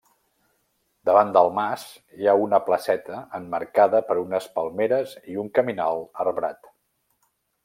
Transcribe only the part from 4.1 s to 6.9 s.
unes palmeres i un caminal arbrat.